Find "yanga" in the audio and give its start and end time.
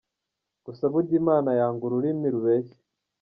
1.59-1.83